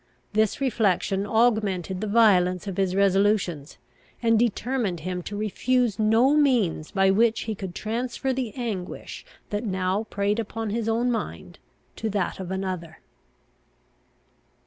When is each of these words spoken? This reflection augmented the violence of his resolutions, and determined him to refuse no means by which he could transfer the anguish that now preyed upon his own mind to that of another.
This 0.33 0.59
reflection 0.59 1.27
augmented 1.27 2.01
the 2.01 2.07
violence 2.07 2.65
of 2.65 2.77
his 2.77 2.95
resolutions, 2.95 3.77
and 4.23 4.39
determined 4.39 5.01
him 5.01 5.21
to 5.21 5.37
refuse 5.37 5.99
no 5.99 6.35
means 6.35 6.89
by 6.89 7.11
which 7.11 7.41
he 7.41 7.53
could 7.53 7.75
transfer 7.75 8.33
the 8.33 8.51
anguish 8.55 9.23
that 9.51 9.63
now 9.63 10.05
preyed 10.05 10.39
upon 10.39 10.71
his 10.71 10.89
own 10.89 11.11
mind 11.11 11.59
to 11.97 12.09
that 12.09 12.39
of 12.39 12.49
another. 12.49 12.97